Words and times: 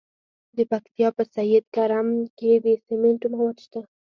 د 0.57 0.57
پکتیا 0.71 1.09
په 1.17 1.23
سید 1.35 1.65
کرم 1.75 2.09
کې 2.37 2.51
د 2.65 2.67
سمنټو 2.85 3.27
مواد 3.33 3.57
شته. 3.65 3.81